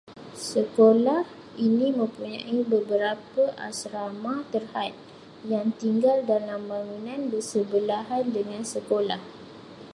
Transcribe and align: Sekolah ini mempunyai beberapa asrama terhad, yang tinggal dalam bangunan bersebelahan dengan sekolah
Sekolah 0.49 1.23
ini 1.67 1.87
mempunyai 1.99 2.59
beberapa 2.73 3.43
asrama 3.69 4.35
terhad, 4.53 4.93
yang 5.51 5.67
tinggal 5.81 6.17
dalam 6.31 6.61
bangunan 6.71 7.21
bersebelahan 7.31 8.25
dengan 8.37 8.63
sekolah 8.73 9.21